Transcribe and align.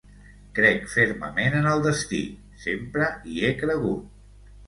Crec 0.59 0.85
fermament 0.93 1.57
en 1.59 1.67
el 1.73 1.83
destí, 1.87 2.21
sempre 2.65 3.11
hi 3.33 3.39
he 3.45 3.53
cregut. 3.63 4.51